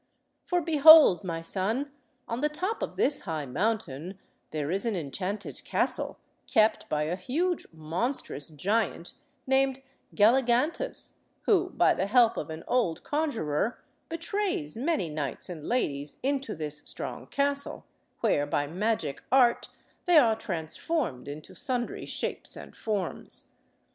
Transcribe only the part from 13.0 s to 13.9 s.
conjuror,